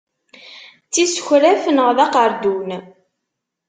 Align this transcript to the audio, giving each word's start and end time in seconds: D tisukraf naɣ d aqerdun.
D 0.87 0.89
tisukraf 0.93 1.63
naɣ 1.69 1.89
d 1.97 1.99
aqerdun. 2.05 2.69